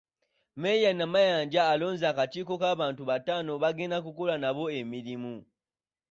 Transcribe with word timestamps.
Mmeeya 0.55 0.91
Namayanja 0.97 1.61
alonze 1.71 2.05
akakiiko 2.11 2.53
k’abantu 2.61 3.01
bataano 3.09 3.51
baagenda 3.61 3.95
okukola 4.01 4.35
nabo 4.43 4.63
emirimu. 4.79 5.33